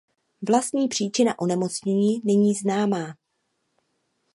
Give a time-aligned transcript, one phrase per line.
[0.47, 3.13] Vlastní příčina onemocnění není známá.